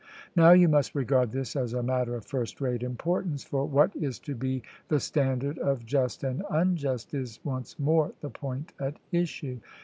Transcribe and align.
Now 0.35 0.53
you 0.53 0.67
must 0.67 0.95
regard 0.95 1.31
this 1.31 1.55
as 1.55 1.73
a 1.73 1.83
matter 1.83 2.15
of 2.15 2.25
first 2.25 2.59
rate 2.59 2.81
importance. 2.81 3.43
For 3.43 3.65
what 3.67 3.95
is 3.95 4.17
to 4.21 4.33
be 4.33 4.63
the 4.87 4.99
standard 4.99 5.59
of 5.59 5.85
just 5.85 6.23
and 6.23 6.43
unjust, 6.49 7.13
is 7.13 7.39
once 7.43 7.77
more 7.77 8.11
the 8.21 8.31
point 8.31 8.73
at 8.79 8.97
issue. 9.11 9.59